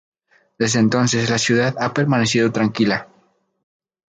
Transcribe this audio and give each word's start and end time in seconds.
Desde 0.57 0.79
entonces, 0.79 1.29
la 1.29 1.37
ciudad 1.37 1.75
ha 1.79 1.93
permanecido 1.93 2.51
tranquila. 2.51 3.07